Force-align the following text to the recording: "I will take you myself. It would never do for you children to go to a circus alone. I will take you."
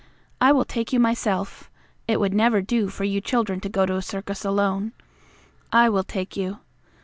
"I 0.41 0.51
will 0.51 0.65
take 0.65 0.91
you 0.91 0.99
myself. 0.99 1.69
It 2.07 2.19
would 2.19 2.33
never 2.33 2.59
do 2.59 2.87
for 2.89 3.03
you 3.03 3.21
children 3.21 3.59
to 3.59 3.69
go 3.69 3.85
to 3.85 3.97
a 3.97 4.01
circus 4.01 4.43
alone. 4.43 4.93
I 5.71 5.89
will 5.89 6.03
take 6.03 6.35
you." 6.35 6.57